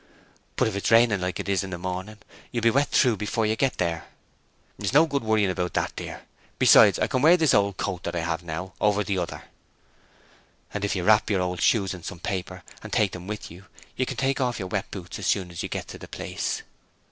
[0.55, 2.17] 'But if it's raining like this in the morning,
[2.51, 4.05] you'll be wet through before you get there.'
[4.79, 6.23] 'It's no good worrying about that dear:
[6.57, 9.43] besides, I can wear this old coat that I have on now, over the other.'
[10.73, 13.65] 'And if you wrap your old shoes in some paper, and take them with you,
[13.95, 16.63] you can take off your wet boots as soon as you get to the place.'